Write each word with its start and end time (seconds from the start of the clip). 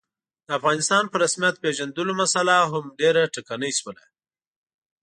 د 0.45 0.47
افغانستان 0.59 1.03
په 1.09 1.15
رسمیت 1.23 1.55
پېژندلو 1.63 2.11
مسعله 2.21 2.55
هم 2.71 2.85
ډېره 2.99 3.21
ټکنۍ 3.35 3.71
شوله. 3.79 4.03